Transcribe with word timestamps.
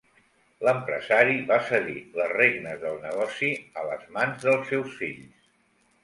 L'empresari 0.67 1.33
va 1.49 1.57
cedir 1.65 1.99
les 2.19 2.31
regnes 2.31 2.79
del 2.85 2.97
negoci 3.03 3.49
a 3.81 3.83
les 3.89 4.07
mans 4.15 4.47
dels 4.47 4.65
seus 4.71 4.97
fills. 5.03 5.45